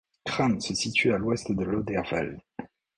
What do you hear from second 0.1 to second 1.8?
Cramme se situe à l'ouest de